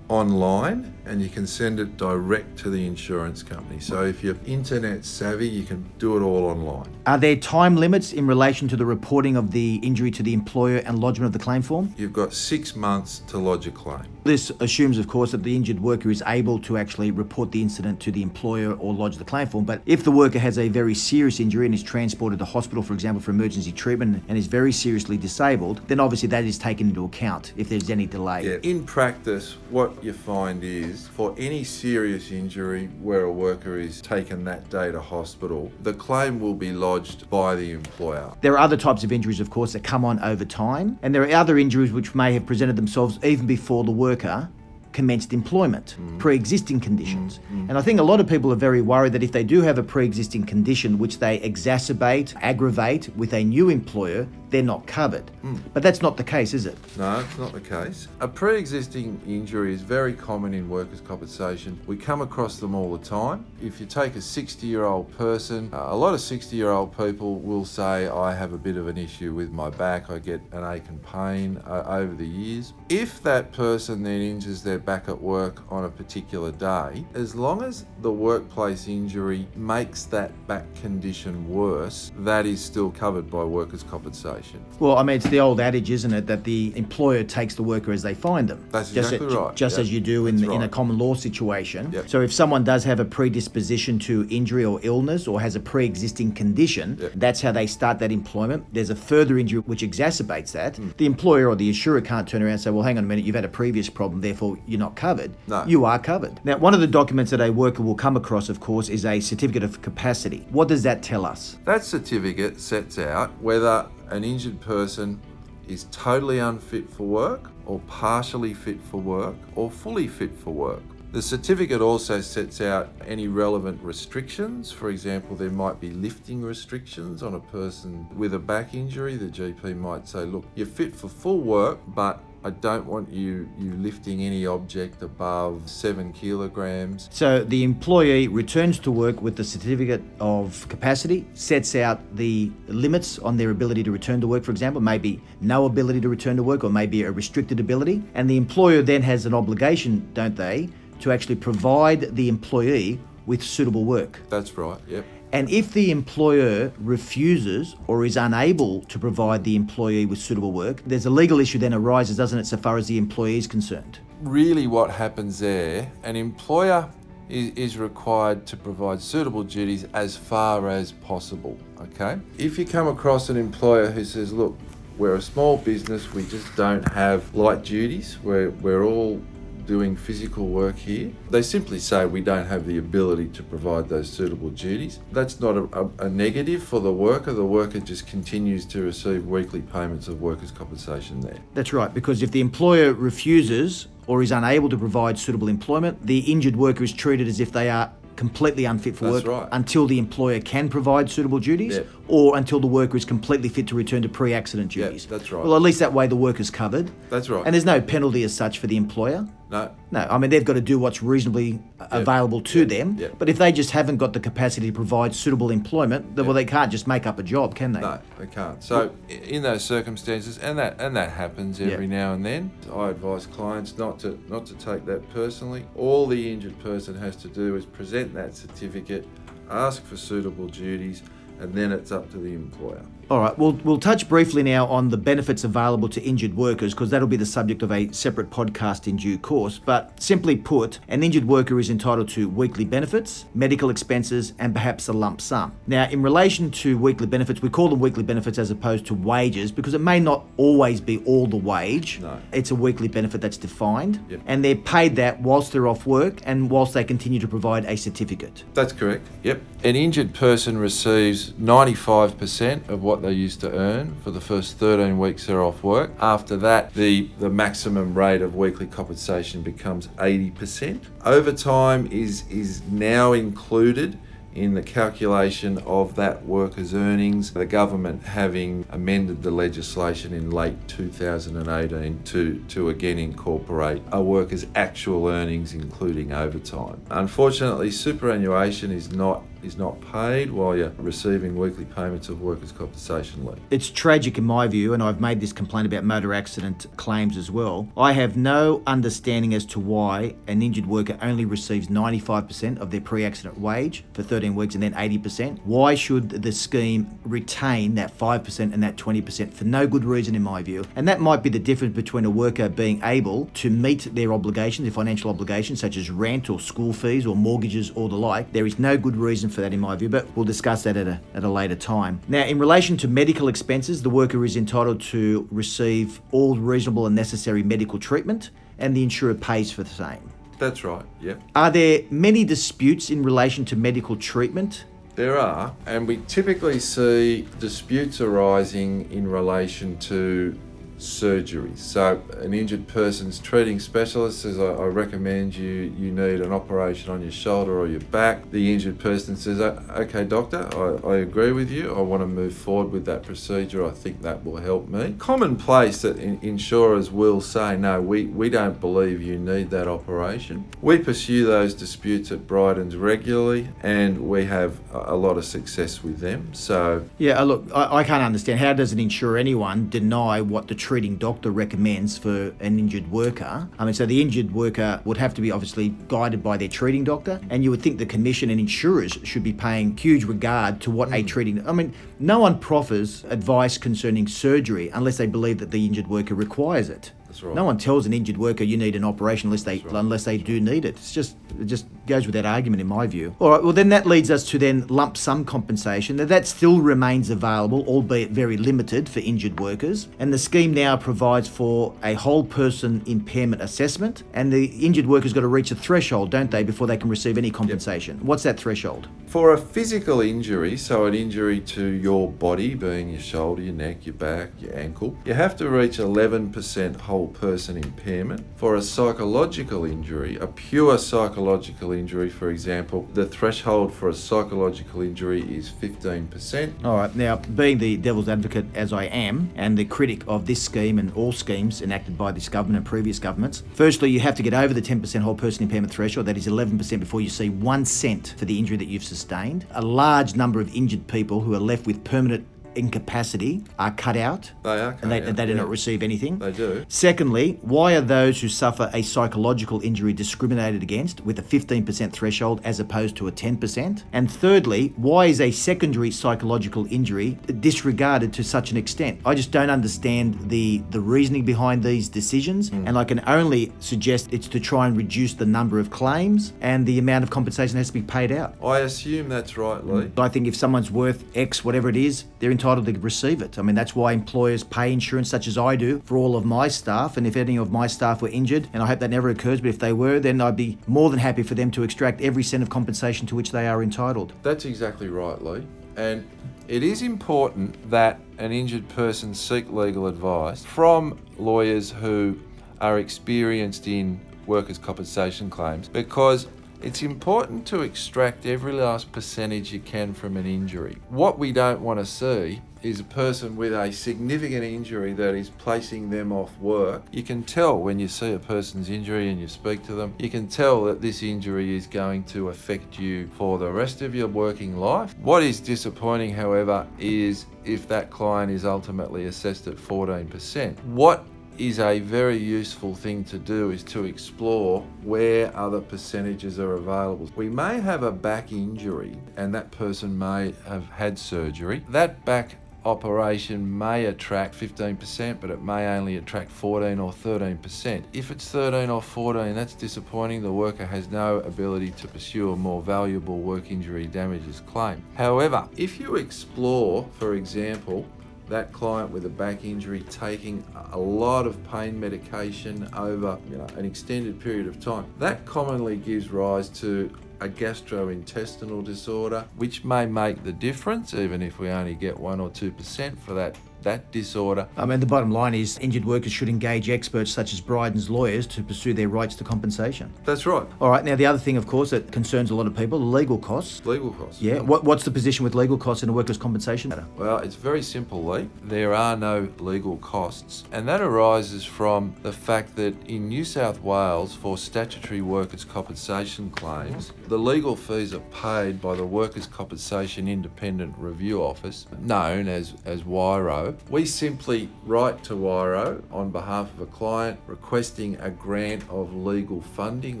online 0.08 0.95
and 1.06 1.22
you 1.22 1.28
can 1.28 1.46
send 1.46 1.80
it 1.80 1.96
direct 1.96 2.58
to 2.58 2.70
the 2.70 2.86
insurance 2.86 3.42
company. 3.42 3.80
So 3.80 4.04
if 4.04 4.22
you're 4.22 4.36
internet 4.46 5.04
savvy, 5.04 5.48
you 5.48 5.64
can 5.64 5.88
do 5.98 6.16
it 6.16 6.20
all 6.20 6.44
online. 6.44 6.88
Are 7.06 7.18
there 7.18 7.36
time 7.36 7.76
limits 7.76 8.12
in 8.12 8.26
relation 8.26 8.68
to 8.68 8.76
the 8.76 8.84
reporting 8.84 9.36
of 9.36 9.52
the 9.52 9.76
injury 9.82 10.10
to 10.10 10.22
the 10.22 10.34
employer 10.34 10.78
and 10.78 10.98
lodgement 10.98 11.26
of 11.26 11.32
the 11.32 11.44
claim 11.44 11.62
form? 11.62 11.94
You've 11.96 12.12
got 12.12 12.32
six 12.32 12.74
months 12.74 13.20
to 13.28 13.38
lodge 13.38 13.66
a 13.66 13.70
claim. 13.70 14.04
This 14.24 14.50
assumes, 14.58 14.98
of 14.98 15.06
course, 15.06 15.30
that 15.30 15.44
the 15.44 15.54
injured 15.54 15.78
worker 15.78 16.10
is 16.10 16.22
able 16.26 16.58
to 16.60 16.76
actually 16.76 17.12
report 17.12 17.52
the 17.52 17.62
incident 17.62 18.00
to 18.00 18.10
the 18.10 18.22
employer 18.22 18.72
or 18.72 18.92
lodge 18.92 19.18
the 19.18 19.24
claim 19.24 19.46
form. 19.46 19.64
But 19.64 19.82
if 19.86 20.02
the 20.02 20.10
worker 20.10 20.40
has 20.40 20.58
a 20.58 20.68
very 20.68 20.94
serious 20.94 21.38
injury 21.38 21.66
and 21.66 21.74
is 21.74 21.82
transported 21.84 22.40
to 22.40 22.44
hospital, 22.44 22.82
for 22.82 22.92
example, 22.92 23.22
for 23.22 23.30
emergency 23.30 23.70
treatment 23.70 24.24
and 24.28 24.36
is 24.36 24.48
very 24.48 24.72
seriously 24.72 25.16
disabled, 25.16 25.80
then 25.86 26.00
obviously 26.00 26.28
that 26.30 26.44
is 26.44 26.58
taken 26.58 26.88
into 26.88 27.04
account 27.04 27.52
if 27.56 27.68
there's 27.68 27.88
any 27.88 28.06
delay. 28.06 28.44
Yeah. 28.44 28.58
In 28.68 28.84
practice, 28.84 29.56
what 29.70 30.02
you 30.02 30.12
find 30.12 30.64
is 30.64 30.95
for 31.06 31.34
any 31.36 31.64
serious 31.64 32.30
injury 32.30 32.86
where 33.02 33.22
a 33.22 33.32
worker 33.32 33.78
is 33.78 34.00
taken 34.00 34.44
that 34.44 34.70
day 34.70 34.92
to 34.92 35.00
hospital, 35.00 35.72
the 35.82 35.92
claim 35.92 36.38
will 36.38 36.54
be 36.54 36.72
lodged 36.72 37.28
by 37.28 37.54
the 37.56 37.72
employer. 37.72 38.32
There 38.40 38.52
are 38.52 38.58
other 38.58 38.76
types 38.76 39.02
of 39.02 39.10
injuries, 39.10 39.40
of 39.40 39.50
course, 39.50 39.72
that 39.72 39.82
come 39.82 40.04
on 40.04 40.20
over 40.20 40.44
time, 40.44 40.98
and 41.02 41.14
there 41.14 41.22
are 41.22 41.34
other 41.34 41.58
injuries 41.58 41.92
which 41.92 42.14
may 42.14 42.32
have 42.34 42.46
presented 42.46 42.76
themselves 42.76 43.18
even 43.24 43.46
before 43.46 43.84
the 43.84 43.90
worker 43.90 44.48
commenced 44.96 45.34
employment, 45.34 45.94
mm. 46.00 46.18
pre 46.18 46.34
existing 46.34 46.80
conditions. 46.80 47.38
Mm. 47.38 47.66
Mm. 47.66 47.68
And 47.68 47.78
I 47.78 47.82
think 47.82 48.00
a 48.00 48.02
lot 48.02 48.18
of 48.18 48.26
people 48.26 48.50
are 48.50 48.62
very 48.68 48.80
worried 48.80 49.12
that 49.12 49.22
if 49.22 49.30
they 49.30 49.44
do 49.44 49.60
have 49.60 49.76
a 49.76 49.82
pre 49.82 50.06
existing 50.06 50.44
condition 50.46 50.98
which 50.98 51.18
they 51.18 51.38
exacerbate, 51.40 52.34
aggravate 52.40 53.14
with 53.14 53.34
a 53.34 53.44
new 53.44 53.68
employer, 53.68 54.26
they're 54.56 54.62
not 54.62 54.86
covered. 54.86 55.30
But 55.74 55.82
that's 55.82 56.00
not 56.00 56.16
the 56.16 56.24
case, 56.24 56.54
is 56.54 56.64
it? 56.64 56.78
No, 56.96 57.20
it's 57.20 57.36
not 57.36 57.52
the 57.52 57.60
case. 57.60 58.08
A 58.20 58.26
pre 58.26 58.56
existing 58.56 59.20
injury 59.26 59.74
is 59.74 59.82
very 59.82 60.14
common 60.14 60.54
in 60.54 60.66
workers' 60.68 61.02
compensation. 61.02 61.78
We 61.86 61.98
come 61.98 62.22
across 62.22 62.58
them 62.58 62.74
all 62.74 62.96
the 62.96 63.04
time. 63.04 63.44
If 63.62 63.78
you 63.78 63.84
take 63.84 64.16
a 64.16 64.20
60 64.22 64.66
year 64.66 64.84
old 64.84 65.12
person, 65.18 65.68
uh, 65.74 65.88
a 65.88 65.94
lot 65.94 66.14
of 66.14 66.22
60 66.22 66.56
year 66.56 66.70
old 66.70 66.96
people 66.96 67.38
will 67.38 67.66
say, 67.66 68.08
I 68.08 68.34
have 68.34 68.54
a 68.54 68.58
bit 68.58 68.78
of 68.78 68.88
an 68.88 68.96
issue 68.96 69.34
with 69.34 69.52
my 69.52 69.68
back, 69.68 70.08
I 70.08 70.18
get 70.18 70.40
an 70.52 70.64
ache 70.64 70.88
and 70.88 71.02
pain 71.02 71.60
uh, 71.66 71.84
over 71.86 72.14
the 72.14 72.26
years. 72.26 72.72
If 72.88 73.22
that 73.24 73.52
person 73.52 74.02
then 74.02 74.22
injures 74.22 74.62
their 74.62 74.78
back 74.78 75.08
at 75.08 75.20
work 75.20 75.70
on 75.70 75.84
a 75.84 75.90
particular 75.90 76.50
day, 76.50 77.04
as 77.12 77.34
long 77.34 77.62
as 77.62 77.84
the 78.00 78.10
workplace 78.10 78.88
injury 78.88 79.46
makes 79.54 80.04
that 80.04 80.30
back 80.46 80.64
condition 80.76 81.46
worse, 81.46 82.10
that 82.20 82.46
is 82.46 82.64
still 82.64 82.90
covered 82.90 83.30
by 83.30 83.44
workers' 83.44 83.82
compensation. 83.82 84.45
Well, 84.78 84.98
I 84.98 85.02
mean, 85.02 85.16
it's 85.16 85.26
the 85.28 85.40
old 85.40 85.58
adage, 85.60 85.90
isn't 85.90 86.12
it, 86.12 86.26
that 86.26 86.44
the 86.44 86.72
employer 86.76 87.24
takes 87.24 87.54
the 87.54 87.62
worker 87.62 87.92
as 87.92 88.02
they 88.02 88.14
find 88.14 88.46
them. 88.48 88.66
That's 88.72 88.90
just 88.92 89.12
exactly 89.12 89.34
a- 89.36 89.40
right. 89.40 89.56
Just 89.56 89.76
Yep, 89.78 89.82
as 89.82 89.92
you 89.92 90.00
do 90.00 90.26
in, 90.26 90.36
that's 90.36 90.52
in 90.52 90.62
a 90.62 90.68
common 90.68 90.98
law 90.98 91.14
situation. 91.14 91.90
Yep. 91.92 92.08
So 92.08 92.20
if 92.20 92.32
someone 92.32 92.62
does 92.64 92.84
have 92.84 93.00
a 93.00 93.04
predisposition 93.04 93.98
to 94.00 94.26
injury 94.30 94.64
or 94.64 94.78
illness 94.82 95.26
or 95.26 95.40
has 95.40 95.56
a 95.56 95.60
pre-existing 95.60 96.32
condition, 96.32 96.98
Yep. 97.00 97.12
that's 97.16 97.40
how 97.40 97.52
they 97.52 97.66
start 97.66 97.98
that 98.00 98.12
employment. 98.12 98.64
There's 98.72 98.90
a 98.90 98.96
further 98.96 99.38
injury 99.38 99.60
which 99.60 99.82
exacerbates 99.82 100.52
that. 100.52 100.76
Hmm. 100.76 100.88
The 100.98 101.06
employer 101.06 101.48
or 101.48 101.56
the 101.56 101.68
insurer 101.68 102.00
can't 102.00 102.28
turn 102.28 102.42
around 102.42 102.52
and 102.52 102.60
say, 102.60 102.70
well, 102.70 102.82
hang 102.82 102.98
on 102.98 103.04
a 103.04 103.06
minute, 103.06 103.24
you've 103.24 103.34
had 103.34 103.44
a 103.44 103.48
previous 103.48 103.88
problem, 103.88 104.20
therefore 104.20 104.58
you're 104.66 104.78
not 104.80 104.94
covered. 104.96 105.32
No. 105.46 105.64
You 105.66 105.84
are 105.84 105.98
covered. 105.98 106.38
Now, 106.44 106.58
one 106.58 106.74
of 106.74 106.80
the 106.80 106.86
documents 106.86 107.30
that 107.30 107.40
a 107.40 107.50
worker 107.50 107.82
will 107.82 107.94
come 107.94 108.16
across, 108.16 108.48
of 108.48 108.60
course, 108.60 108.88
is 108.88 109.04
a 109.04 109.20
certificate 109.20 109.62
of 109.62 109.80
capacity. 109.82 110.46
What 110.50 110.68
does 110.68 110.82
that 110.82 111.02
tell 111.02 111.24
us? 111.24 111.56
That 111.64 111.84
certificate 111.84 112.60
sets 112.60 112.98
out 112.98 113.30
whether 113.40 113.86
an 114.10 114.24
injured 114.24 114.60
person 114.60 115.20
is 115.68 115.86
totally 115.90 116.38
unfit 116.38 116.88
for 116.88 117.06
work, 117.06 117.50
or 117.66 117.80
partially 117.88 118.54
fit 118.54 118.80
for 118.80 119.00
work, 119.00 119.36
or 119.54 119.70
fully 119.70 120.06
fit 120.06 120.36
for 120.38 120.50
work. 120.50 120.82
The 121.12 121.22
certificate 121.22 121.80
also 121.80 122.20
sets 122.20 122.60
out 122.60 122.92
any 123.06 123.26
relevant 123.26 123.82
restrictions. 123.82 124.70
For 124.70 124.90
example, 124.90 125.34
there 125.34 125.50
might 125.50 125.80
be 125.80 125.90
lifting 125.90 126.42
restrictions 126.42 127.22
on 127.22 127.34
a 127.34 127.40
person 127.40 128.06
with 128.16 128.34
a 128.34 128.38
back 128.38 128.74
injury. 128.74 129.16
The 129.16 129.26
GP 129.26 129.76
might 129.76 130.06
say, 130.06 130.20
look, 130.20 130.44
you're 130.54 130.66
fit 130.66 130.94
for 130.94 131.08
full 131.08 131.40
work, 131.40 131.78
but 131.88 132.22
I 132.46 132.50
don't 132.50 132.86
want 132.86 133.10
you 133.10 133.48
you 133.58 133.72
lifting 133.72 134.22
any 134.22 134.46
object 134.46 135.02
above 135.02 135.68
seven 135.68 136.12
kilograms. 136.12 137.08
So 137.10 137.42
the 137.42 137.64
employee 137.64 138.28
returns 138.28 138.78
to 138.80 138.92
work 138.92 139.20
with 139.20 139.34
the 139.34 139.42
certificate 139.42 140.00
of 140.20 140.64
capacity, 140.68 141.26
sets 141.34 141.74
out 141.74 141.98
the 142.14 142.52
limits 142.68 143.18
on 143.18 143.36
their 143.36 143.50
ability 143.50 143.82
to 143.82 143.90
return 143.90 144.20
to 144.20 144.28
work, 144.28 144.44
for 144.44 144.52
example, 144.52 144.80
maybe 144.80 145.20
no 145.40 145.64
ability 145.64 146.00
to 146.02 146.08
return 146.08 146.36
to 146.36 146.44
work 146.44 146.62
or 146.62 146.70
maybe 146.70 147.02
a 147.02 147.10
restricted 147.10 147.58
ability. 147.58 148.00
And 148.14 148.30
the 148.30 148.36
employer 148.36 148.80
then 148.80 149.02
has 149.02 149.26
an 149.26 149.34
obligation, 149.34 150.08
don't 150.14 150.36
they, 150.36 150.68
to 151.00 151.10
actually 151.10 151.34
provide 151.34 152.14
the 152.14 152.28
employee 152.28 153.00
with 153.26 153.42
suitable 153.42 153.84
work. 153.84 154.20
That's 154.28 154.56
right. 154.56 154.78
Yep. 154.86 155.04
And 155.36 155.50
if 155.50 155.74
the 155.74 155.90
employer 155.90 156.72
refuses 156.78 157.76
or 157.88 158.06
is 158.06 158.16
unable 158.16 158.80
to 158.84 158.98
provide 158.98 159.44
the 159.44 159.54
employee 159.54 160.06
with 160.06 160.18
suitable 160.18 160.50
work, 160.50 160.82
there's 160.86 161.04
a 161.04 161.10
legal 161.10 161.40
issue 161.40 161.58
then 161.58 161.74
arises, 161.74 162.16
doesn't 162.16 162.38
it, 162.38 162.46
so 162.46 162.56
far 162.56 162.78
as 162.78 162.86
the 162.86 162.96
employee 162.96 163.36
is 163.36 163.46
concerned? 163.46 163.98
Really, 164.22 164.66
what 164.66 164.90
happens 164.90 165.38
there, 165.38 165.92
an 166.04 166.16
employer 166.16 166.88
is, 167.28 167.50
is 167.50 167.76
required 167.76 168.46
to 168.46 168.56
provide 168.56 169.02
suitable 169.02 169.42
duties 169.42 169.84
as 169.92 170.16
far 170.16 170.70
as 170.70 170.92
possible. 170.92 171.58
Okay? 171.82 172.18
If 172.38 172.58
you 172.58 172.64
come 172.64 172.88
across 172.88 173.28
an 173.28 173.36
employer 173.36 173.90
who 173.90 174.06
says, 174.06 174.32
look, 174.32 174.56
we're 174.96 175.16
a 175.16 175.22
small 175.22 175.58
business, 175.58 176.14
we 176.14 176.24
just 176.28 176.56
don't 176.56 176.88
have 176.94 177.34
light 177.34 177.62
duties, 177.62 178.18
we're, 178.22 178.48
we're 178.62 178.84
all 178.84 179.20
doing 179.66 179.96
physical 179.96 180.46
work 180.46 180.76
here. 180.76 181.12
They 181.30 181.42
simply 181.42 181.78
say 181.78 182.06
we 182.06 182.20
don't 182.20 182.46
have 182.46 182.66
the 182.66 182.78
ability 182.78 183.28
to 183.28 183.42
provide 183.42 183.88
those 183.88 184.10
suitable 184.10 184.50
duties. 184.50 185.00
That's 185.12 185.40
not 185.40 185.56
a, 185.56 185.64
a, 185.72 186.06
a, 186.06 186.08
negative 186.08 186.62
for 186.62 186.80
the 186.80 186.92
worker. 186.92 187.32
The 187.32 187.44
worker 187.44 187.80
just 187.80 188.06
continues 188.06 188.64
to 188.66 188.82
receive 188.82 189.26
weekly 189.26 189.62
payments 189.62 190.08
of 190.08 190.20
workers' 190.20 190.50
compensation 190.50 191.20
there. 191.20 191.38
That's 191.54 191.72
right, 191.72 191.92
because 191.92 192.22
if 192.22 192.30
the 192.30 192.40
employer 192.40 192.92
refuses 192.92 193.88
or 194.06 194.22
is 194.22 194.32
unable 194.32 194.68
to 194.68 194.78
provide 194.78 195.18
suitable 195.18 195.48
employment, 195.48 196.06
the 196.06 196.20
injured 196.20 196.56
worker 196.56 196.84
is 196.84 196.92
treated 196.92 197.26
as 197.26 197.40
if 197.40 197.52
they 197.52 197.68
are 197.68 197.92
completely 198.16 198.64
unfit 198.64 198.96
for 198.96 199.10
That's 199.10 199.26
work 199.26 199.42
right. 199.42 199.48
until 199.52 199.86
the 199.86 199.98
employer 199.98 200.40
can 200.40 200.68
provide 200.68 201.10
suitable 201.10 201.38
duties 201.38 201.74
Yep. 201.74 201.86
Or 202.08 202.36
until 202.36 202.60
the 202.60 202.66
worker 202.66 202.96
is 202.96 203.04
completely 203.04 203.48
fit 203.48 203.66
to 203.68 203.74
return 203.74 204.02
to 204.02 204.08
pre-accident 204.08 204.74
Yep, 204.76 204.86
duties. 204.88 205.06
that's 205.06 205.32
right. 205.32 205.44
Well, 205.44 205.56
at 205.56 205.62
least 205.62 205.78
that 205.80 205.92
way 205.92 206.06
the 206.06 206.16
worker's 206.16 206.50
covered. 206.50 206.90
That's 207.10 207.28
right. 207.28 207.42
And 207.44 207.54
there's 207.54 207.64
no 207.64 207.80
penalty 207.80 208.22
as 208.22 208.34
such 208.34 208.58
for 208.58 208.66
the 208.66 208.76
employer. 208.76 209.26
no, 209.50 209.70
No, 209.92 210.06
I 210.10 210.18
mean 210.18 210.30
they've 210.30 210.44
got 210.44 210.54
to 210.54 210.60
do 210.60 210.76
what's 210.78 211.02
reasonably 211.02 211.60
available 211.78 212.40
to 212.40 212.60
Yep. 212.60 212.68
them. 212.68 212.96
Yep. 212.98 213.14
But 213.18 213.28
if 213.28 213.38
they 213.38 213.52
just 213.52 213.70
haven't 213.70 213.96
got 213.98 214.12
the 214.12 214.18
capacity 214.20 214.66
to 214.68 214.72
provide 214.72 215.14
suitable 215.14 215.50
employment, 215.50 216.16
then 216.16 216.24
well 216.26 216.34
they 216.34 216.44
can't 216.44 216.70
just 216.72 216.86
make 216.88 217.06
up 217.06 217.18
a 217.18 217.22
job, 217.22 217.54
can 217.54 217.70
they? 217.72 217.80
No, 217.80 217.98
they 218.18 218.26
can't. 218.26 218.60
So 218.62 218.90
i- 219.08 219.12
in 219.12 219.42
those 219.42 219.62
circumstances, 219.64 220.38
and 220.38 220.58
that 220.58 220.80
and 220.80 220.96
that 220.96 221.10
happens 221.10 221.60
every 221.60 221.86
Yeah. 221.86 221.90
now 221.98 222.12
and 222.14 222.24
then, 222.26 222.50
I 222.74 222.88
advise 222.90 223.26
clients 223.26 223.78
not 223.78 223.98
to 224.00 224.18
not 224.28 224.46
to 224.46 224.54
take 224.54 224.84
that 224.86 225.08
personally. 225.14 225.64
All 225.76 226.06
the 226.06 226.32
injured 226.32 226.58
person 226.60 226.96
has 226.96 227.14
to 227.16 227.28
do 227.28 227.54
is 227.56 227.64
present 227.64 228.14
that 228.14 228.34
certificate, 228.36 229.06
ask 229.48 229.84
for 229.84 229.96
suitable 229.96 230.48
duties, 230.48 231.02
and 231.40 231.52
then 231.54 231.72
it's 231.72 231.92
up 231.92 232.10
to 232.12 232.18
the 232.18 232.34
employer. 232.34 232.82
All 233.08 233.20
right, 233.20 233.38
we'll, 233.38 233.52
we'll 233.62 233.78
touch 233.78 234.08
briefly 234.08 234.42
now 234.42 234.66
on 234.66 234.88
the 234.88 234.96
benefits 234.96 235.44
available 235.44 235.88
to 235.90 236.02
injured 236.02 236.36
workers 236.36 236.74
because 236.74 236.90
that'll 236.90 237.06
be 237.06 237.16
the 237.16 237.24
subject 237.24 237.62
of 237.62 237.70
a 237.70 237.88
separate 237.92 238.30
podcast 238.30 238.88
in 238.88 238.96
due 238.96 239.16
course. 239.16 239.60
But 239.64 240.02
simply 240.02 240.34
put, 240.34 240.80
an 240.88 241.04
injured 241.04 241.24
worker 241.24 241.60
is 241.60 241.70
entitled 241.70 242.08
to 242.10 242.28
weekly 242.28 242.64
benefits, 242.64 243.26
medical 243.32 243.70
expenses, 243.70 244.32
and 244.40 244.52
perhaps 244.52 244.88
a 244.88 244.92
lump 244.92 245.20
sum. 245.20 245.52
Now, 245.68 245.88
in 245.88 246.02
relation 246.02 246.50
to 246.50 246.76
weekly 246.76 247.06
benefits, 247.06 247.40
we 247.40 247.48
call 247.48 247.68
them 247.68 247.78
weekly 247.78 248.02
benefits 248.02 248.38
as 248.38 248.50
opposed 248.50 248.86
to 248.86 248.94
wages 248.94 249.52
because 249.52 249.74
it 249.74 249.80
may 249.80 250.00
not 250.00 250.26
always 250.36 250.80
be 250.80 250.98
all 251.04 251.28
the 251.28 251.36
wage. 251.36 252.00
No. 252.00 252.18
It's 252.32 252.50
a 252.50 252.56
weekly 252.56 252.88
benefit 252.88 253.20
that's 253.20 253.36
defined, 253.36 254.04
Yep. 254.08 254.20
and 254.26 254.44
they're 254.44 254.56
paid 254.56 254.96
that 254.96 255.20
whilst 255.20 255.52
they're 255.52 255.68
off 255.68 255.86
work 255.86 256.22
and 256.24 256.50
whilst 256.50 256.74
they 256.74 256.82
continue 256.82 257.20
to 257.20 257.28
provide 257.28 257.66
a 257.66 257.76
certificate. 257.76 258.42
That's 258.52 258.72
correct. 258.72 259.06
Yep. 259.22 259.42
An 259.62 259.76
injured 259.76 260.12
person 260.12 260.58
receives 260.58 261.30
95% 261.34 262.68
of 262.68 262.82
what 262.82 262.95
they 263.02 263.12
used 263.12 263.40
to 263.40 263.52
earn 263.52 263.96
for 264.02 264.10
the 264.10 264.20
first 264.20 264.58
13 264.58 264.98
weeks 264.98 265.26
they're 265.26 265.42
off 265.42 265.62
work. 265.62 265.90
After 266.00 266.36
that, 266.38 266.74
the, 266.74 267.08
the 267.18 267.30
maximum 267.30 267.94
rate 267.94 268.22
of 268.22 268.34
weekly 268.34 268.66
compensation 268.66 269.42
becomes 269.42 269.88
80%. 269.98 270.80
Overtime 271.04 271.86
is, 271.90 272.24
is 272.28 272.62
now 272.70 273.12
included 273.12 273.98
in 274.36 274.52
the 274.52 274.62
calculation 274.62 275.56
of 275.64 275.94
that 275.94 276.26
worker's 276.26 276.74
earnings. 276.74 277.32
The 277.32 277.46
government 277.46 278.02
having 278.02 278.66
amended 278.68 279.22
the 279.22 279.30
legislation 279.30 280.12
in 280.12 280.30
late 280.30 280.68
2018 280.68 282.02
to, 282.04 282.44
to 282.48 282.68
again 282.68 282.98
incorporate 282.98 283.82
a 283.90 284.02
worker's 284.02 284.46
actual 284.54 285.08
earnings, 285.08 285.54
including 285.54 286.12
overtime. 286.12 286.82
Unfortunately, 286.90 287.70
superannuation 287.70 288.70
is 288.70 288.92
not 288.92 289.22
is 289.46 289.56
not 289.56 289.80
paid 289.92 290.30
while 290.30 290.56
you're 290.56 290.72
receiving 290.78 291.36
weekly 291.36 291.64
payments 291.64 292.08
of 292.08 292.20
workers' 292.20 292.52
compensation 292.52 293.24
leave. 293.24 293.40
It's 293.50 293.70
tragic 293.70 294.18
in 294.18 294.24
my 294.24 294.46
view, 294.48 294.74
and 294.74 294.82
I've 294.82 295.00
made 295.00 295.20
this 295.20 295.32
complaint 295.32 295.66
about 295.66 295.84
motor 295.84 296.12
accident 296.12 296.66
claims 296.76 297.16
as 297.16 297.30
well. 297.30 297.68
I 297.76 297.92
have 297.92 298.16
no 298.16 298.62
understanding 298.66 299.34
as 299.34 299.46
to 299.46 299.60
why 299.60 300.14
an 300.26 300.42
injured 300.42 300.66
worker 300.66 300.98
only 301.00 301.24
receives 301.24 301.68
95% 301.68 302.58
of 302.58 302.70
their 302.70 302.80
pre 302.80 303.04
accident 303.04 303.38
wage 303.38 303.84
for 303.92 304.02
13 304.02 304.34
weeks 304.34 304.54
and 304.54 304.62
then 304.62 304.74
80%. 304.74 305.40
Why 305.44 305.74
should 305.74 306.10
the 306.10 306.32
scheme 306.32 306.98
retain 307.04 307.76
that 307.76 307.96
5% 307.96 308.40
and 308.40 308.62
that 308.62 308.76
20% 308.76 309.32
for 309.32 309.44
no 309.44 309.66
good 309.66 309.84
reason, 309.84 310.14
in 310.14 310.22
my 310.22 310.42
view? 310.42 310.64
And 310.74 310.88
that 310.88 311.00
might 311.00 311.22
be 311.22 311.30
the 311.30 311.38
difference 311.38 311.74
between 311.74 312.04
a 312.04 312.10
worker 312.10 312.48
being 312.48 312.82
able 312.82 313.30
to 313.34 313.50
meet 313.50 313.94
their 313.94 314.12
obligations, 314.12 314.66
their 314.66 314.72
financial 314.72 315.10
obligations, 315.10 315.60
such 315.60 315.76
as 315.76 315.90
rent 315.90 316.28
or 316.28 316.40
school 316.40 316.72
fees 316.72 317.06
or 317.06 317.14
mortgages 317.14 317.70
or 317.74 317.88
the 317.88 317.96
like. 317.96 318.32
There 318.32 318.46
is 318.46 318.58
no 318.58 318.76
good 318.76 318.96
reason 318.96 319.30
for 319.36 319.42
that, 319.42 319.54
in 319.54 319.60
my 319.60 319.76
view, 319.76 319.88
but 319.88 320.04
we'll 320.16 320.24
discuss 320.24 320.64
that 320.64 320.76
at 320.76 320.88
a, 320.88 321.00
at 321.14 321.22
a 321.22 321.28
later 321.28 321.54
time. 321.54 322.00
Now, 322.08 322.24
in 322.24 322.38
relation 322.38 322.76
to 322.78 322.88
medical 322.88 323.28
expenses, 323.28 323.82
the 323.82 323.90
worker 323.90 324.24
is 324.24 324.36
entitled 324.36 324.80
to 324.80 325.28
receive 325.30 326.00
all 326.10 326.36
reasonable 326.36 326.86
and 326.86 326.96
necessary 326.96 327.44
medical 327.44 327.78
treatment, 327.78 328.30
and 328.58 328.74
the 328.74 328.82
insurer 328.82 329.14
pays 329.14 329.52
for 329.52 329.62
the 329.62 329.70
same. 329.70 330.10
That's 330.38 330.64
right, 330.64 330.84
yep. 331.00 331.20
Are 331.36 331.50
there 331.50 331.82
many 331.90 332.24
disputes 332.24 332.90
in 332.90 333.02
relation 333.02 333.44
to 333.46 333.56
medical 333.56 333.94
treatment? 333.94 334.64
There 334.96 335.18
are, 335.18 335.54
and 335.66 335.86
we 335.86 335.98
typically 336.08 336.58
see 336.58 337.28
disputes 337.38 338.00
arising 338.00 338.90
in 338.90 339.06
relation 339.06 339.76
to 339.80 340.38
surgery. 340.78 341.52
So, 341.56 342.02
an 342.18 342.34
injured 342.34 342.68
person's 342.68 343.18
treating 343.18 343.60
specialist 343.60 344.20
says, 344.20 344.38
I, 344.38 344.44
I 344.44 344.66
recommend 344.66 345.34
you, 345.34 345.74
you 345.76 345.90
need 345.92 346.20
an 346.20 346.32
operation 346.32 346.90
on 346.90 347.02
your 347.02 347.10
shoulder 347.10 347.58
or 347.58 347.66
your 347.66 347.80
back. 347.80 348.30
The 348.30 348.52
injured 348.52 348.78
person 348.78 349.16
says, 349.16 349.40
Okay, 349.40 350.04
doctor, 350.04 350.48
I, 350.54 350.88
I 350.88 350.96
agree 350.98 351.32
with 351.32 351.50
you. 351.50 351.74
I 351.74 351.80
want 351.80 352.02
to 352.02 352.06
move 352.06 352.34
forward 352.34 352.72
with 352.72 352.84
that 352.86 353.02
procedure. 353.02 353.64
I 353.64 353.70
think 353.70 354.02
that 354.02 354.24
will 354.24 354.36
help 354.36 354.68
me. 354.68 354.94
Commonplace 354.98 355.82
that 355.82 355.98
in, 355.98 356.18
insurers 356.22 356.90
will 356.90 357.20
say, 357.20 357.56
No, 357.56 357.80
we, 357.80 358.06
we 358.06 358.28
don't 358.30 358.60
believe 358.60 359.02
you 359.02 359.18
need 359.18 359.50
that 359.50 359.68
operation. 359.68 360.48
We 360.60 360.78
pursue 360.78 361.26
those 361.26 361.54
disputes 361.54 362.12
at 362.12 362.26
Bryden's 362.26 362.76
regularly, 362.76 363.48
and 363.62 364.08
we 364.08 364.24
have 364.26 364.58
a, 364.72 364.94
a 364.94 364.96
lot 364.96 365.16
of 365.16 365.24
success 365.24 365.82
with 365.82 366.00
them. 366.00 366.34
So, 366.34 366.86
Yeah, 366.98 367.22
look, 367.22 367.44
I, 367.54 367.76
I 367.76 367.84
can't 367.84 368.02
understand 368.02 368.40
how 368.40 368.52
does 368.52 368.72
an 368.72 368.78
insurer 368.80 369.16
anyone 369.16 369.68
deny 369.68 370.20
what 370.20 370.48
the 370.48 370.54
treating 370.66 370.96
doctor 370.96 371.30
recommends 371.30 371.96
for 371.96 372.34
an 372.40 372.58
injured 372.58 372.90
worker? 372.90 373.48
I 373.56 373.64
mean, 373.64 373.72
so 373.72 373.86
the 373.86 374.02
injured 374.02 374.34
worker 374.34 374.80
would 374.84 374.96
have 374.96 375.14
to 375.14 375.20
be 375.20 375.30
obviously 375.30 375.68
guided 375.86 376.24
by 376.24 376.36
their 376.36 376.48
treating 376.48 376.82
doctor, 376.82 377.20
and 377.30 377.44
you 377.44 377.52
would 377.52 377.62
think 377.62 377.78
the 377.78 377.86
commission 377.86 378.30
and 378.30 378.40
insurers 378.40 378.98
should 379.04 379.22
be 379.22 379.32
paying 379.32 379.76
huge 379.76 380.02
regard 380.02 380.60
to 380.62 380.72
what 380.72 380.92
a 380.92 381.02
hmm. 381.02 381.06
treating. 381.06 381.48
I 381.48 381.52
mean, 381.52 381.72
no 382.00 382.18
one 382.18 382.40
proffers 382.40 383.04
advice 383.04 383.58
concerning 383.58 384.08
surgery 384.08 384.68
unless 384.70 384.96
they 384.96 385.06
believe 385.06 385.38
that 385.38 385.52
the 385.52 385.64
injured 385.64 385.86
worker 385.86 386.16
requires 386.16 386.68
it. 386.68 386.90
Right. 387.22 387.34
No 387.34 387.44
one 387.44 387.58
tells 387.58 387.86
an 387.86 387.92
injured 387.92 388.16
worker 388.16 388.44
you 388.44 388.56
need 388.56 388.76
an 388.76 388.84
operation 388.84 389.28
unless 389.28 389.42
they 389.42 389.64
unless 389.70 390.04
they 390.04 390.18
do 390.18 390.40
need 390.40 390.64
it. 390.64 390.76
It's 390.76 390.92
just 390.92 391.16
it 391.40 391.46
just 391.46 391.66
goes 391.86 392.06
with 392.06 392.14
that 392.14 392.26
argument 392.26 392.60
in 392.60 392.66
my 392.66 392.86
view. 392.86 393.14
All 393.18 393.30
right, 393.30 393.42
well 393.42 393.52
then 393.52 393.68
that 393.70 393.86
leads 393.86 394.10
us 394.10 394.28
to 394.30 394.38
then 394.38 394.66
lump 394.68 394.96
sum 394.96 395.24
compensation. 395.24 395.96
Now 395.96 396.04
that 396.06 396.26
still 396.26 396.60
remains 396.60 397.10
available, 397.10 397.64
albeit 397.66 398.10
very 398.10 398.36
limited 398.36 398.88
for 398.88 399.00
injured 399.00 399.40
workers. 399.40 399.88
And 399.98 400.12
the 400.12 400.18
scheme 400.18 400.52
now 400.52 400.76
provides 400.76 401.28
for 401.28 401.74
a 401.82 401.94
whole 401.94 402.24
person 402.24 402.82
impairment 402.86 403.42
assessment, 403.42 404.02
and 404.14 404.32
the 404.32 404.46
injured 404.64 404.86
worker's 404.86 405.12
got 405.12 405.20
to 405.20 405.28
reach 405.28 405.50
a 405.50 405.54
threshold, 405.54 406.10
don't 406.10 406.30
they, 406.30 406.42
before 406.42 406.66
they 406.66 406.76
can 406.76 406.88
receive 406.88 407.18
any 407.18 407.30
compensation. 407.30 407.98
What's 408.04 408.22
that 408.24 408.38
threshold? 408.38 408.88
For 409.06 409.34
a 409.34 409.38
physical 409.38 410.00
injury, 410.00 410.56
so 410.56 410.86
an 410.86 410.94
injury 410.94 411.40
to 411.40 411.64
your 411.64 412.10
body, 412.10 412.54
being 412.54 412.90
your 412.90 413.00
shoulder, 413.00 413.42
your 413.42 413.54
neck, 413.54 413.86
your 413.86 413.94
back, 413.94 414.30
your 414.40 414.56
ankle, 414.56 414.96
you 415.04 415.14
have 415.14 415.36
to 415.36 415.48
reach 415.48 415.78
11% 415.78 416.80
whole 416.80 417.05
person 417.08 417.56
impairment. 417.56 418.24
For 418.36 418.56
a 418.56 418.62
psychological 418.62 419.64
injury, 419.64 420.16
a 420.16 420.26
pure 420.26 420.78
psychological 420.78 421.72
injury, 421.72 422.10
for 422.10 422.30
example, 422.30 422.88
the 422.94 423.06
threshold 423.06 423.72
for 423.72 423.88
a 423.88 423.94
psychological 423.94 424.82
injury 424.82 425.22
is 425.22 425.50
15%. 425.50 426.64
All 426.64 426.76
right, 426.76 426.94
now, 426.94 427.16
being 427.16 427.58
the 427.58 427.76
devil's 427.76 428.08
advocate 428.08 428.46
as 428.54 428.72
I 428.72 428.84
am, 428.84 429.30
and 429.36 429.56
the 429.56 429.64
critic 429.64 430.02
of 430.06 430.26
this 430.26 430.42
scheme 430.42 430.78
and 430.78 430.92
all 430.94 431.12
schemes 431.12 431.62
enacted 431.62 431.96
by 431.96 432.12
this 432.12 432.28
government 432.28 432.58
and 432.58 432.66
previous 432.66 432.98
governments, 432.98 433.42
firstly, 433.54 433.90
you 433.90 434.00
have 434.00 434.14
to 434.16 434.22
get 434.22 434.34
over 434.34 434.52
the 434.52 434.62
10% 434.62 435.00
whole 435.00 435.14
person 435.14 435.42
impairment 435.42 435.72
threshold, 435.72 436.06
that 436.06 436.16
is 436.16 436.26
11% 436.26 436.80
before 436.80 437.00
you 437.00 437.08
see 437.08 437.28
one 437.28 437.64
cent 437.64 438.14
for 438.16 438.24
the 438.24 438.38
injury 438.38 438.56
that 438.56 438.66
you've 438.66 438.84
sustained. 438.84 439.46
A 439.52 439.62
large 439.62 440.14
number 440.16 440.40
of 440.40 440.54
injured 440.54 440.86
people 440.86 441.20
who 441.20 441.34
are 441.34 441.40
left 441.40 441.66
with 441.66 441.84
permanent 441.84 442.26
incapacity 442.56 443.44
are 443.58 443.70
cut 443.72 443.96
out. 443.96 444.32
They 444.42 444.60
are 444.60 444.72
cut 444.72 444.82
and 444.82 444.92
they, 444.92 445.02
out, 445.02 445.16
they 445.16 445.26
do 445.26 445.32
yeah. 445.32 445.38
not 445.38 445.48
receive 445.48 445.82
anything. 445.82 446.18
They 446.18 446.32
do. 446.32 446.64
Secondly, 446.68 447.38
why 447.42 447.74
are 447.74 447.80
those 447.80 448.20
who 448.20 448.28
suffer 448.28 448.70
a 448.72 448.82
psychological 448.82 449.60
injury 449.60 449.92
discriminated 449.92 450.62
against 450.62 451.00
with 451.02 451.18
a 451.18 451.22
15% 451.22 451.92
threshold 451.92 452.40
as 452.44 452.60
opposed 452.60 452.96
to 452.96 453.08
a 453.08 453.12
10%? 453.12 453.82
And 453.92 454.10
thirdly, 454.10 454.72
why 454.76 455.06
is 455.06 455.20
a 455.20 455.30
secondary 455.30 455.90
psychological 455.90 456.66
injury 456.70 457.18
disregarded 457.40 458.12
to 458.14 458.24
such 458.24 458.50
an 458.50 458.56
extent? 458.56 459.00
I 459.04 459.14
just 459.14 459.30
don't 459.30 459.50
understand 459.50 460.30
the, 460.30 460.62
the 460.70 460.80
reasoning 460.80 461.24
behind 461.24 461.62
these 461.62 461.88
decisions, 461.88 462.48
hmm. 462.48 462.66
and 462.66 462.78
I 462.78 462.84
can 462.84 463.02
only 463.06 463.52
suggest 463.60 464.08
it's 464.12 464.28
to 464.28 464.40
try 464.40 464.66
and 464.66 464.76
reduce 464.76 465.14
the 465.14 465.26
number 465.26 465.58
of 465.58 465.70
claims 465.70 466.32
and 466.40 466.66
the 466.66 466.78
amount 466.78 467.04
of 467.04 467.10
compensation 467.10 467.54
that 467.54 467.60
has 467.60 467.68
to 467.68 467.74
be 467.74 467.82
paid 467.82 468.12
out. 468.12 468.34
I 468.42 468.60
assume 468.60 469.08
that's 469.08 469.36
right, 469.36 469.64
Lee. 469.64 469.90
I 469.98 470.08
think 470.08 470.26
if 470.26 470.36
someone's 470.36 470.70
worth 470.70 471.04
X, 471.16 471.44
whatever 471.44 471.68
it 471.68 471.76
is, 471.76 472.04
they're 472.18 472.30
entitled 472.30 472.45
to 472.54 472.72
receive 472.80 473.22
it. 473.22 473.38
I 473.38 473.42
mean, 473.42 473.54
that's 473.54 473.74
why 473.74 473.92
employers 473.92 474.44
pay 474.44 474.72
insurance, 474.72 475.10
such 475.10 475.26
as 475.26 475.36
I 475.36 475.56
do, 475.56 475.82
for 475.84 475.96
all 475.96 476.16
of 476.16 476.24
my 476.24 476.48
staff. 476.48 476.96
And 476.96 477.06
if 477.06 477.16
any 477.16 477.36
of 477.36 477.50
my 477.50 477.66
staff 477.66 478.02
were 478.02 478.08
injured, 478.08 478.48
and 478.52 478.62
I 478.62 478.66
hope 478.66 478.78
that 478.80 478.90
never 478.90 479.08
occurs, 479.08 479.40
but 479.40 479.48
if 479.48 479.58
they 479.58 479.72
were, 479.72 480.00
then 480.00 480.20
I'd 480.20 480.36
be 480.36 480.58
more 480.66 480.90
than 480.90 480.98
happy 480.98 481.22
for 481.22 481.34
them 481.34 481.50
to 481.52 481.62
extract 481.62 482.00
every 482.00 482.22
cent 482.22 482.42
of 482.42 482.50
compensation 482.50 483.06
to 483.08 483.14
which 483.14 483.32
they 483.32 483.46
are 483.48 483.62
entitled. 483.62 484.12
That's 484.22 484.44
exactly 484.44 484.88
right, 484.88 485.20
Lee. 485.22 485.46
And 485.76 486.08
it 486.48 486.62
is 486.62 486.82
important 486.82 487.70
that 487.70 488.00
an 488.18 488.32
injured 488.32 488.68
person 488.68 489.14
seek 489.14 489.50
legal 489.50 489.86
advice 489.86 490.44
from 490.44 490.98
lawyers 491.18 491.70
who 491.70 492.18
are 492.60 492.78
experienced 492.78 493.66
in 493.66 494.00
workers' 494.26 494.58
compensation 494.58 495.30
claims 495.30 495.68
because 495.68 496.26
it's 496.62 496.82
important 496.82 497.46
to 497.48 497.62
extract 497.62 498.26
every 498.26 498.52
last 498.52 498.92
percentage 498.92 499.52
you 499.52 499.60
can 499.60 499.94
from 499.94 500.16
an 500.16 500.26
injury. 500.26 500.78
What 500.88 501.18
we 501.18 501.32
don't 501.32 501.60
want 501.60 501.80
to 501.80 501.86
see 501.86 502.40
is 502.62 502.80
a 502.80 502.84
person 502.84 503.36
with 503.36 503.52
a 503.52 503.72
significant 503.72 504.42
injury 504.42 504.92
that 504.94 505.14
is 505.14 505.30
placing 505.30 505.90
them 505.90 506.12
off 506.12 506.36
work. 506.38 506.82
You 506.90 507.02
can 507.02 507.22
tell 507.22 507.58
when 507.58 507.78
you 507.78 507.86
see 507.86 508.12
a 508.12 508.18
person's 508.18 508.70
injury 508.70 509.10
and 509.10 509.20
you 509.20 509.28
speak 509.28 509.64
to 509.66 509.74
them, 509.74 509.94
you 509.98 510.10
can 510.10 510.26
tell 510.26 510.64
that 510.64 510.80
this 510.80 511.02
injury 511.02 511.56
is 511.56 511.66
going 511.66 512.04
to 512.04 512.30
affect 512.30 512.78
you 512.78 513.08
for 513.16 513.38
the 513.38 513.50
rest 513.50 513.82
of 513.82 513.94
your 513.94 514.08
working 514.08 514.56
life. 514.56 514.96
What 514.98 515.22
is 515.22 515.38
disappointing, 515.38 516.14
however, 516.14 516.66
is 516.78 517.26
if 517.44 517.68
that 517.68 517.90
client 517.90 518.32
is 518.32 518.44
ultimately 518.44 519.06
assessed 519.06 519.46
at 519.46 519.56
14%. 519.56 520.58
What 520.64 521.04
is 521.38 521.58
a 521.58 521.80
very 521.80 522.16
useful 522.16 522.74
thing 522.74 523.04
to 523.04 523.18
do 523.18 523.50
is 523.50 523.62
to 523.64 523.84
explore 523.84 524.62
where 524.82 525.34
other 525.36 525.60
percentages 525.60 526.38
are 526.38 526.54
available. 526.54 527.10
We 527.16 527.28
may 527.28 527.60
have 527.60 527.82
a 527.82 527.92
back 527.92 528.32
injury 528.32 528.96
and 529.16 529.34
that 529.34 529.50
person 529.50 529.98
may 529.98 530.34
have 530.46 530.68
had 530.70 530.98
surgery. 530.98 531.64
That 531.68 532.04
back 532.04 532.36
operation 532.66 533.56
may 533.56 533.86
attract 533.86 534.34
15%, 534.34 535.20
but 535.20 535.30
it 535.30 535.40
may 535.40 535.68
only 535.76 535.96
attract 535.96 536.30
14 536.32 536.78
or 536.78 536.92
13%. 536.92 537.84
If 537.92 538.10
it's 538.10 538.28
13 538.28 538.68
or 538.68 538.82
14, 538.82 539.34
that's 539.34 539.54
disappointing. 539.54 540.22
The 540.22 540.32
worker 540.32 540.66
has 540.66 540.90
no 540.90 541.20
ability 541.20 541.70
to 541.72 541.88
pursue 541.88 542.32
a 542.32 542.36
more 542.36 542.60
valuable 542.60 543.18
work 543.18 543.50
injury 543.50 543.86
damages 543.86 544.42
claim. 544.46 544.82
However, 544.94 545.48
if 545.56 545.78
you 545.78 545.96
explore, 545.96 546.88
for 546.98 547.14
example, 547.14 547.86
that 548.28 548.52
client 548.52 548.90
with 548.90 549.06
a 549.06 549.08
back 549.08 549.44
injury 549.44 549.82
taking 549.90 550.44
a 550.72 550.78
lot 550.78 551.26
of 551.26 551.42
pain 551.50 551.78
medication 551.78 552.68
over 552.74 553.18
you 553.30 553.36
know, 553.36 553.46
an 553.56 553.64
extended 553.64 554.20
period 554.20 554.46
of 554.46 554.60
time. 554.60 554.86
That 554.98 555.24
commonly 555.26 555.76
gives 555.76 556.10
rise 556.10 556.48
to 556.60 556.90
a 557.20 557.28
gastrointestinal 557.28 558.62
disorder, 558.62 559.24
which 559.36 559.64
may 559.64 559.86
make 559.86 560.22
the 560.22 560.32
difference, 560.32 560.92
even 560.92 561.22
if 561.22 561.38
we 561.38 561.48
only 561.48 561.74
get 561.74 561.98
one 561.98 562.20
or 562.20 562.30
two 562.30 562.50
percent 562.50 563.00
for 563.02 563.14
that 563.14 563.36
that 563.66 563.90
disorder. 563.90 564.46
I 564.56 564.64
mean, 564.64 564.80
the 564.80 564.86
bottom 564.86 565.10
line 565.10 565.34
is 565.34 565.58
injured 565.58 565.84
workers 565.84 566.12
should 566.12 566.28
engage 566.28 566.70
experts 566.70 567.10
such 567.10 567.32
as 567.32 567.40
Bryden's 567.40 567.90
lawyers 567.90 568.26
to 568.28 568.42
pursue 568.42 568.72
their 568.72 568.88
rights 568.88 569.16
to 569.16 569.24
compensation. 569.24 569.92
That's 570.04 570.24
right. 570.24 570.46
All 570.60 570.70
right, 570.70 570.84
now 570.84 570.94
the 570.94 571.04
other 571.04 571.18
thing, 571.18 571.36
of 571.36 571.46
course, 571.48 571.70
that 571.70 571.90
concerns 571.90 572.30
a 572.30 572.34
lot 572.34 572.46
of 572.46 572.56
people 572.56 572.80
legal 572.80 573.18
costs. 573.18 573.66
Legal 573.66 573.90
costs. 573.90 574.22
Yeah, 574.22 574.38
what, 574.38 574.62
what's 574.62 574.84
the 574.84 574.90
position 574.92 575.24
with 575.24 575.34
legal 575.34 575.58
costs 575.58 575.82
in 575.82 575.88
a 575.88 575.92
workers' 575.92 576.16
compensation 576.16 576.68
matter? 576.68 576.86
Well, 576.96 577.18
it's 577.18 577.34
very 577.34 577.62
simple, 577.62 578.04
Lee. 578.04 578.30
There 578.44 578.72
are 578.72 578.96
no 578.96 579.28
legal 579.40 579.78
costs, 579.78 580.44
and 580.52 580.66
that 580.68 580.80
arises 580.80 581.44
from 581.44 581.94
the 582.02 582.12
fact 582.12 582.54
that 582.56 582.74
in 582.86 583.08
New 583.08 583.24
South 583.24 583.60
Wales, 583.60 584.14
for 584.14 584.38
statutory 584.38 585.00
workers' 585.00 585.44
compensation 585.44 586.30
claims, 586.30 586.92
the 587.08 587.18
legal 587.18 587.56
fees 587.56 587.92
are 587.92 588.06
paid 588.12 588.60
by 588.60 588.76
the 588.76 588.86
Workers' 588.86 589.26
Compensation 589.26 590.06
Independent 590.06 590.72
Review 590.78 591.20
Office, 591.20 591.66
known 591.80 592.28
as, 592.28 592.54
as 592.64 592.82
WIRO. 592.84 593.55
We 593.68 593.84
simply 593.84 594.48
write 594.64 595.02
to 595.04 595.14
WIRO 595.14 595.82
on 595.90 596.10
behalf 596.10 596.52
of 596.54 596.60
a 596.60 596.66
client 596.66 597.18
requesting 597.26 597.96
a 597.96 598.10
grant 598.10 598.62
of 598.70 598.94
legal 598.94 599.40
funding 599.40 600.00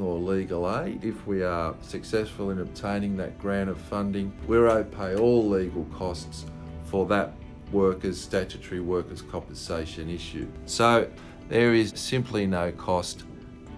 or 0.00 0.18
legal 0.18 0.72
aid. 0.80 1.04
If 1.04 1.26
we 1.26 1.42
are 1.42 1.74
successful 1.82 2.50
in 2.50 2.60
obtaining 2.60 3.16
that 3.16 3.38
grant 3.38 3.68
of 3.68 3.78
funding, 3.78 4.32
WIRO 4.46 4.84
pay 4.84 5.16
all 5.16 5.48
legal 5.48 5.84
costs 5.86 6.46
for 6.84 7.06
that 7.06 7.32
workers' 7.72 8.20
statutory 8.20 8.80
workers' 8.80 9.22
compensation 9.22 10.08
issue. 10.08 10.46
So 10.66 11.10
there 11.48 11.74
is 11.74 11.92
simply 11.96 12.46
no 12.46 12.72
cost 12.72 13.24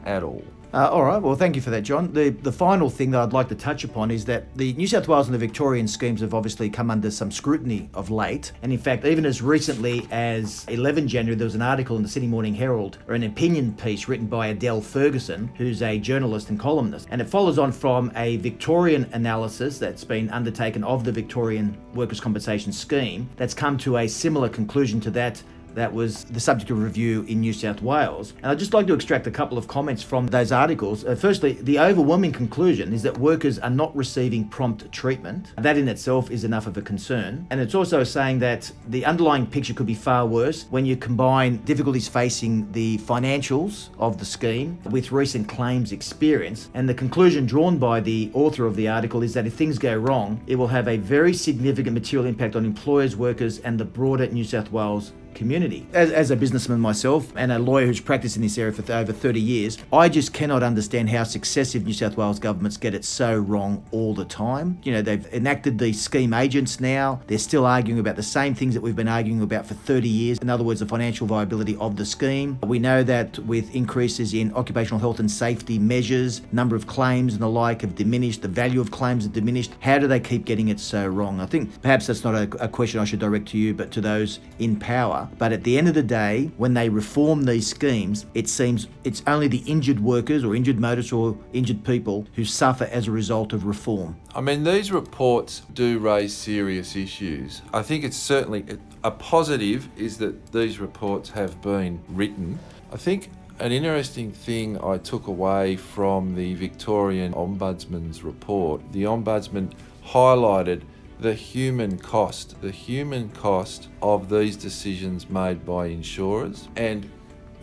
at 0.04 0.22
all. 0.22 0.44
Uh, 0.72 0.86
all 0.90 1.02
right, 1.02 1.22
well, 1.22 1.34
thank 1.34 1.56
you 1.56 1.62
for 1.62 1.70
that, 1.70 1.80
John. 1.80 2.12
The, 2.12 2.28
the 2.28 2.52
final 2.52 2.90
thing 2.90 3.10
that 3.12 3.22
I'd 3.22 3.32
like 3.32 3.48
to 3.48 3.54
touch 3.54 3.84
upon 3.84 4.10
is 4.10 4.26
that 4.26 4.54
the 4.54 4.74
New 4.74 4.86
South 4.86 5.08
Wales 5.08 5.26
and 5.26 5.34
the 5.34 5.38
Victorian 5.38 5.88
schemes 5.88 6.20
have 6.20 6.34
obviously 6.34 6.68
come 6.68 6.90
under 6.90 7.10
some 7.10 7.30
scrutiny 7.30 7.88
of 7.94 8.10
late. 8.10 8.52
And 8.60 8.70
in 8.70 8.78
fact, 8.78 9.06
even 9.06 9.24
as 9.24 9.40
recently 9.40 10.06
as 10.10 10.66
11 10.68 11.08
January, 11.08 11.36
there 11.36 11.46
was 11.46 11.54
an 11.54 11.62
article 11.62 11.96
in 11.96 12.02
the 12.02 12.08
Sydney 12.08 12.28
Morning 12.28 12.54
Herald, 12.54 12.98
or 13.08 13.14
an 13.14 13.22
opinion 13.22 13.72
piece 13.76 14.08
written 14.08 14.26
by 14.26 14.48
Adele 14.48 14.82
Ferguson, 14.82 15.50
who's 15.56 15.80
a 15.80 15.98
journalist 15.98 16.50
and 16.50 16.60
columnist. 16.60 17.08
And 17.10 17.22
it 17.22 17.30
follows 17.30 17.58
on 17.58 17.72
from 17.72 18.12
a 18.14 18.36
Victorian 18.36 19.08
analysis 19.12 19.78
that's 19.78 20.04
been 20.04 20.28
undertaken 20.30 20.84
of 20.84 21.02
the 21.02 21.12
Victorian 21.12 21.78
Workers' 21.94 22.20
Compensation 22.20 22.72
Scheme 22.72 23.26
that's 23.36 23.54
come 23.54 23.78
to 23.78 23.96
a 23.96 24.06
similar 24.06 24.50
conclusion 24.50 25.00
to 25.00 25.10
that 25.12 25.42
that 25.74 25.92
was 25.92 26.24
the 26.24 26.40
subject 26.40 26.70
of 26.70 26.82
review 26.82 27.24
in 27.28 27.40
New 27.40 27.52
South 27.52 27.82
Wales. 27.82 28.34
And 28.42 28.46
I'd 28.46 28.58
just 28.58 28.74
like 28.74 28.86
to 28.88 28.94
extract 28.94 29.26
a 29.26 29.30
couple 29.30 29.58
of 29.58 29.68
comments 29.68 30.02
from 30.02 30.26
those 30.26 30.52
articles. 30.52 31.04
Uh, 31.04 31.14
firstly, 31.14 31.52
the 31.52 31.78
overwhelming 31.78 32.32
conclusion 32.32 32.92
is 32.92 33.02
that 33.02 33.16
workers 33.18 33.58
are 33.58 33.70
not 33.70 33.94
receiving 33.96 34.48
prompt 34.48 34.90
treatment. 34.92 35.52
That 35.56 35.76
in 35.76 35.88
itself 35.88 36.30
is 36.30 36.44
enough 36.44 36.66
of 36.66 36.76
a 36.76 36.82
concern. 36.82 37.46
And 37.50 37.60
it's 37.60 37.74
also 37.74 38.04
saying 38.04 38.38
that 38.40 38.70
the 38.88 39.04
underlying 39.04 39.46
picture 39.46 39.74
could 39.74 39.86
be 39.86 39.94
far 39.94 40.26
worse 40.26 40.66
when 40.70 40.84
you 40.84 40.96
combine 40.96 41.58
difficulties 41.58 42.08
facing 42.08 42.70
the 42.72 42.98
financials 42.98 43.90
of 43.98 44.18
the 44.18 44.24
scheme 44.24 44.78
with 44.90 45.12
recent 45.12 45.48
claims 45.48 45.92
experience. 45.92 46.70
And 46.74 46.88
the 46.88 46.94
conclusion 46.94 47.46
drawn 47.46 47.78
by 47.78 48.00
the 48.00 48.30
author 48.34 48.66
of 48.66 48.76
the 48.76 48.88
article 48.88 49.22
is 49.22 49.34
that 49.34 49.46
if 49.46 49.54
things 49.54 49.78
go 49.78 49.96
wrong, 49.96 50.40
it 50.46 50.56
will 50.56 50.68
have 50.68 50.88
a 50.88 50.96
very 50.96 51.34
significant 51.34 51.94
material 51.94 52.26
impact 52.26 52.56
on 52.56 52.64
employers, 52.64 53.16
workers, 53.16 53.58
and 53.60 53.78
the 53.78 53.84
broader 53.84 54.26
New 54.26 54.44
South 54.44 54.70
Wales 54.72 55.12
community. 55.34 55.86
As, 55.92 56.10
as, 56.10 56.30
a 56.30 56.36
businessman 56.36 56.80
myself 56.80 57.32
and 57.36 57.50
a 57.52 57.58
lawyer 57.58 57.86
who's 57.86 58.00
practiced 58.00 58.36
in 58.36 58.42
this 58.42 58.58
area 58.58 58.72
for 58.72 58.92
over 58.92 59.12
30 59.12 59.40
years, 59.40 59.78
I 59.92 60.08
just 60.08 60.32
cannot 60.32 60.62
understand 60.62 61.10
how 61.10 61.24
successive 61.24 61.86
New 61.86 61.92
South 61.92 62.16
Wales 62.16 62.38
governments 62.38 62.76
get 62.76 62.94
it 62.94 63.04
so 63.04 63.36
wrong 63.38 63.84
all 63.90 64.14
the 64.14 64.24
time. 64.24 64.78
You 64.82 64.92
know, 64.92 65.02
they've 65.02 65.26
enacted 65.32 65.78
these 65.78 66.00
scheme 66.00 66.34
agents 66.34 66.80
now. 66.80 67.20
They're 67.26 67.38
still 67.38 67.66
arguing 67.66 68.00
about 68.00 68.16
the 68.16 68.22
same 68.22 68.54
things 68.54 68.74
that 68.74 68.80
we've 68.80 68.96
been 68.96 69.08
arguing 69.08 69.42
about 69.42 69.66
for 69.66 69.74
30 69.74 70.08
years. 70.08 70.38
In 70.38 70.50
other 70.50 70.64
words, 70.64 70.80
the 70.80 70.86
financial 70.86 71.26
viability 71.26 71.76
of 71.76 71.96
the 71.96 72.04
scheme. 72.04 72.58
We 72.62 72.78
know 72.78 73.02
that 73.04 73.38
with 73.40 73.74
increases 73.74 74.34
in 74.34 74.52
occupational 74.54 75.00
health 75.00 75.20
and 75.20 75.30
safety 75.30 75.78
measures, 75.78 76.42
number 76.52 76.76
of 76.76 76.86
claims 76.86 77.34
and 77.34 77.42
the 77.42 77.48
like 77.48 77.82
have 77.82 77.94
diminished, 77.94 78.42
the 78.42 78.48
value 78.48 78.80
of 78.80 78.90
claims 78.90 79.24
have 79.24 79.32
diminished. 79.32 79.72
How 79.80 79.98
do 79.98 80.06
they 80.06 80.20
keep 80.20 80.44
getting 80.44 80.68
it 80.68 80.80
so 80.80 81.06
wrong? 81.06 81.40
I 81.40 81.46
think 81.46 81.80
perhaps 81.82 82.06
that's 82.06 82.24
not 82.24 82.34
a, 82.34 82.64
a 82.64 82.68
question 82.68 83.00
I 83.00 83.04
should 83.04 83.20
direct 83.20 83.48
to 83.48 83.58
you, 83.58 83.74
but 83.74 83.90
to 83.92 84.00
those 84.00 84.40
in 84.58 84.76
power 84.76 85.17
power. 85.18 85.28
But 85.38 85.52
at 85.52 85.64
the 85.64 85.78
end 85.78 85.88
of 85.88 85.94
the 85.94 86.02
day, 86.02 86.50
when 86.56 86.74
they 86.74 86.88
reform 86.88 87.44
these 87.44 87.66
schemes, 87.66 88.26
it 88.34 88.48
seems 88.48 88.88
it's 89.04 89.22
only 89.26 89.48
the 89.48 89.62
injured 89.66 90.00
workers 90.00 90.44
or 90.44 90.54
injured 90.54 90.80
motorists 90.80 91.12
or 91.12 91.36
injured 91.52 91.84
people 91.84 92.26
who 92.34 92.44
suffer 92.44 92.84
as 92.84 93.08
a 93.08 93.10
result 93.10 93.52
of 93.52 93.64
reform. 93.64 94.16
I 94.34 94.40
mean, 94.40 94.64
these 94.64 94.92
reports 94.92 95.62
do 95.74 95.98
raise 95.98 96.34
serious 96.34 96.96
issues. 96.96 97.62
I 97.72 97.82
think 97.82 98.04
it's 98.04 98.16
certainly 98.16 98.64
a 99.04 99.10
positive 99.10 99.88
is 99.96 100.18
that 100.18 100.52
these 100.52 100.78
reports 100.78 101.30
have 101.30 101.60
been 101.62 102.00
written. 102.08 102.58
I 102.92 102.96
think 102.96 103.30
an 103.60 103.72
interesting 103.72 104.30
thing 104.30 104.82
I 104.82 104.98
took 104.98 105.26
away 105.26 105.76
from 105.76 106.34
the 106.34 106.54
Victorian 106.54 107.32
Ombudsman's 107.34 108.22
report, 108.22 108.80
the 108.92 109.04
Ombudsman 109.04 109.72
highlighted 110.06 110.82
the 111.20 111.34
human 111.34 111.98
cost, 111.98 112.60
the 112.60 112.70
human 112.70 113.28
cost 113.30 113.88
of 114.02 114.28
these 114.28 114.56
decisions 114.56 115.28
made 115.28 115.66
by 115.66 115.86
insurers. 115.86 116.68
And 116.76 117.10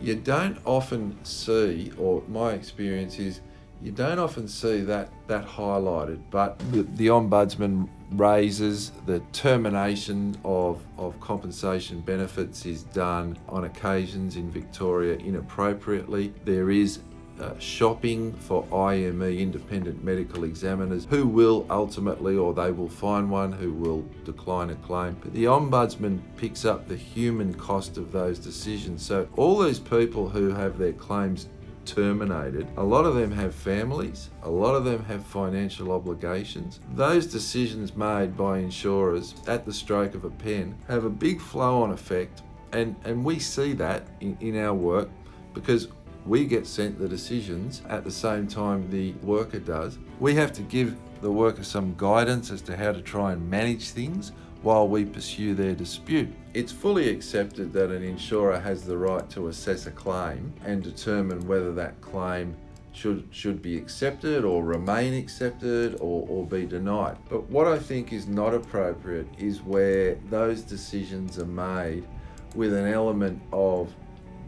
you 0.01 0.15
don't 0.15 0.57
often 0.65 1.17
see, 1.23 1.91
or 1.97 2.21
my 2.27 2.51
experience 2.51 3.17
is, 3.17 3.41
you 3.81 3.91
don't 3.91 4.19
often 4.19 4.47
see 4.47 4.81
that, 4.81 5.09
that 5.27 5.45
highlighted, 5.45 6.19
but 6.31 6.59
the, 6.71 6.83
the 6.83 7.07
Ombudsman 7.07 7.87
raises 8.11 8.91
the 9.05 9.19
termination 9.31 10.37
of, 10.43 10.85
of 10.97 11.19
compensation 11.19 12.01
benefits 12.01 12.65
is 12.65 12.83
done 12.83 13.37
on 13.49 13.65
occasions 13.65 14.35
in 14.35 14.49
Victoria 14.49 15.17
inappropriately. 15.17 16.33
There 16.45 16.71
is 16.71 16.99
uh, 17.39 17.57
shopping 17.59 18.33
for 18.33 18.65
IME 18.73 19.21
independent 19.21 20.03
medical 20.03 20.43
examiners 20.43 21.05
who 21.09 21.27
will 21.27 21.65
ultimately, 21.69 22.37
or 22.37 22.53
they 22.53 22.71
will 22.71 22.89
find 22.89 23.29
one 23.29 23.51
who 23.51 23.73
will 23.73 24.05
decline 24.23 24.69
a 24.69 24.75
claim. 24.75 25.17
But 25.21 25.33
the 25.33 25.45
Ombudsman 25.45 26.19
picks 26.37 26.65
up 26.65 26.87
the 26.87 26.95
human 26.95 27.53
cost 27.53 27.97
of 27.97 28.11
those 28.11 28.39
decisions. 28.39 29.05
So, 29.05 29.27
all 29.35 29.59
these 29.59 29.79
people 29.79 30.29
who 30.29 30.49
have 30.49 30.77
their 30.77 30.93
claims 30.93 31.47
terminated, 31.85 32.67
a 32.77 32.83
lot 32.83 33.05
of 33.05 33.15
them 33.15 33.31
have 33.31 33.53
families, 33.53 34.29
a 34.43 34.49
lot 34.49 34.75
of 34.75 34.85
them 34.85 35.03
have 35.05 35.25
financial 35.25 35.91
obligations. 35.91 36.79
Those 36.93 37.27
decisions 37.27 37.95
made 37.95 38.35
by 38.35 38.59
insurers 38.59 39.35
at 39.47 39.65
the 39.65 39.73
stroke 39.73 40.15
of 40.15 40.25
a 40.25 40.29
pen 40.29 40.75
have 40.87 41.05
a 41.05 41.09
big 41.09 41.39
flow 41.39 41.81
on 41.83 41.91
effect, 41.91 42.41
and, 42.71 42.95
and 43.03 43.23
we 43.23 43.39
see 43.39 43.73
that 43.73 44.07
in, 44.19 44.37
in 44.41 44.57
our 44.57 44.73
work 44.73 45.09
because 45.53 45.87
we 46.25 46.45
get 46.45 46.65
sent 46.65 46.97
the 46.97 47.07
decisions 47.07 47.81
at 47.87 48.03
the 48.03 48.11
same 48.11 48.47
time 48.47 48.89
the 48.89 49.11
worker 49.23 49.59
does. 49.59 49.97
We 50.19 50.33
have 50.35 50.51
to 50.53 50.61
give 50.63 50.95
the 51.21 51.31
worker 51.31 51.63
some 51.63 51.93
guidance 51.97 52.51
as 52.51 52.61
to 52.63 52.75
how 52.75 52.91
to 52.91 53.01
try 53.01 53.33
and 53.33 53.49
manage 53.49 53.89
things 53.89 54.31
while 54.63 54.87
we 54.87 55.05
pursue 55.05 55.53
their 55.53 55.75
dispute. 55.75 56.29
It's 56.55 56.71
fully 56.71 57.09
accepted 57.09 57.71
that 57.73 57.91
an 57.91 58.03
insurer 58.03 58.59
has 58.59 58.83
the 58.83 58.97
right 58.97 59.29
to 59.31 59.49
assess 59.49 59.85
a 59.85 59.91
claim 59.91 60.51
and 60.63 60.81
determine 60.81 61.47
whether 61.47 61.71
that 61.73 62.01
claim 62.01 62.55
should 62.91 63.27
should 63.29 63.61
be 63.61 63.77
accepted 63.77 64.45
or 64.45 64.63
remain 64.63 65.13
accepted 65.13 65.95
or, 65.95 66.25
or 66.29 66.45
be 66.45 66.65
denied. 66.65 67.17
But 67.29 67.49
what 67.49 67.67
I 67.67 67.77
think 67.77 68.13
is 68.13 68.25
not 68.25 68.53
appropriate 68.53 69.27
is 69.37 69.61
where 69.61 70.15
those 70.29 70.61
decisions 70.61 71.37
are 71.37 71.45
made 71.45 72.07
with 72.55 72.73
an 72.73 72.87
element 72.87 73.41
of 73.51 73.93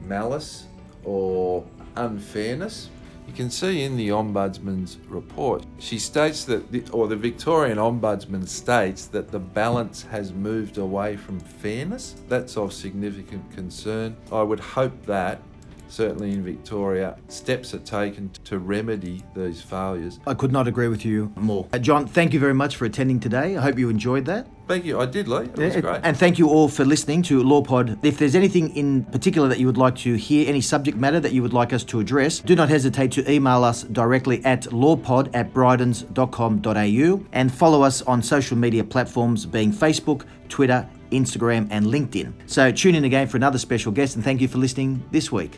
malice 0.01 0.66
or 1.07 1.63
unfairness 1.95 2.89
you 3.27 3.33
can 3.33 3.49
see 3.49 3.83
in 3.83 3.97
the 3.97 4.07
Ombudsman's 4.07 4.97
report, 5.09 5.65
she 5.79 5.99
states 5.99 6.45
that, 6.45 6.71
the, 6.71 6.83
or 6.91 7.07
the 7.09 7.17
Victorian 7.17 7.77
Ombudsman 7.77 8.47
states 8.47 9.05
that 9.07 9.31
the 9.31 9.39
balance 9.39 10.03
has 10.03 10.31
moved 10.31 10.77
away 10.77 11.17
from 11.17 11.41
fairness. 11.41 12.15
That's 12.29 12.55
of 12.55 12.71
significant 12.71 13.51
concern. 13.53 14.15
I 14.31 14.43
would 14.43 14.61
hope 14.61 15.05
that 15.07 15.41
certainly 15.87 16.31
in 16.31 16.43
Victoria, 16.43 17.17
steps 17.27 17.73
are 17.73 17.79
taken 17.79 18.29
to 18.45 18.59
remedy 18.59 19.23
these 19.35 19.61
failures. 19.61 20.19
I 20.27 20.33
could 20.33 20.51
not 20.51 20.67
agree 20.67 20.87
with 20.87 21.05
you 21.05 21.31
more. 21.35 21.67
Uh, 21.73 21.79
John, 21.79 22.07
thank 22.07 22.33
you 22.33 22.39
very 22.39 22.53
much 22.53 22.75
for 22.75 22.85
attending 22.85 23.19
today. 23.19 23.57
I 23.57 23.61
hope 23.61 23.77
you 23.77 23.89
enjoyed 23.89 24.25
that. 24.25 24.47
Thank 24.67 24.83
you. 24.83 24.99
I 24.99 25.05
did, 25.05 25.29
Lee. 25.29 25.45
It 25.45 25.57
was 25.57 25.75
yeah, 25.75 25.81
great. 25.81 26.01
And 26.03 26.17
thank 26.17 26.37
you 26.37 26.49
all 26.49 26.67
for 26.67 26.83
listening 26.83 27.21
to 27.23 27.41
LawPod. 27.41 27.99
If 28.03 28.17
there's 28.17 28.35
anything 28.35 28.75
in 28.75 29.05
particular 29.05 29.47
that 29.47 29.59
you 29.59 29.65
would 29.65 29.77
like 29.77 29.95
to 29.97 30.15
hear, 30.15 30.47
any 30.47 30.59
subject 30.59 30.97
matter 30.97 31.21
that 31.21 31.31
you 31.31 31.41
would 31.41 31.53
like 31.53 31.71
us 31.71 31.85
to 31.85 32.01
address, 32.01 32.39
do 32.39 32.53
not 32.53 32.67
hesitate 32.67 33.13
to 33.13 33.31
email 33.31 33.63
us 33.63 33.83
directly 33.83 34.43
at 34.43 34.63
lawpod 34.63 35.29
at 35.33 35.53
brydens.com.au 35.53 37.25
and 37.31 37.53
follow 37.53 37.81
us 37.81 38.01
on 38.01 38.21
social 38.21 38.57
media 38.57 38.83
platforms 38.83 39.45
being 39.45 39.71
Facebook, 39.71 40.25
Twitter, 40.49 40.87
Instagram, 41.11 41.67
and 41.71 41.87
LinkedIn. 41.87 42.33
So 42.45 42.71
tune 42.71 42.95
in 42.95 43.03
again 43.03 43.27
for 43.27 43.37
another 43.37 43.57
special 43.57 43.91
guest 43.91 44.15
and 44.15 44.23
thank 44.23 44.41
you 44.41 44.47
for 44.47 44.57
listening 44.57 45.03
this 45.11 45.31
week. 45.31 45.57